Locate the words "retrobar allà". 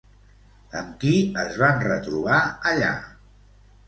1.87-2.89